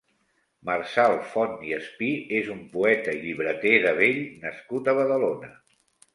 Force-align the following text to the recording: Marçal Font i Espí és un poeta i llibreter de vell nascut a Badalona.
Marçal 0.69 1.17
Font 1.33 1.53
i 1.71 1.73
Espí 1.77 2.07
és 2.39 2.49
un 2.55 2.65
poeta 2.73 3.15
i 3.19 3.21
llibreter 3.27 3.75
de 3.85 3.93
vell 4.01 4.19
nascut 4.49 4.93
a 4.95 4.99
Badalona. 5.03 5.55